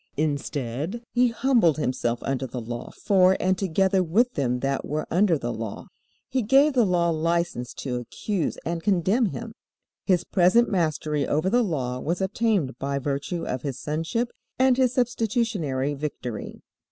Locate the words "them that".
4.33-4.83